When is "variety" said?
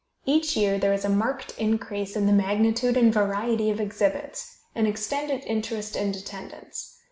3.13-3.69